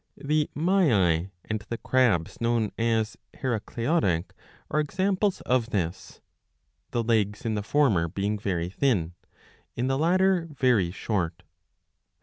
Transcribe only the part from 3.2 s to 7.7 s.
Heracleotic are examples of this; the legs in the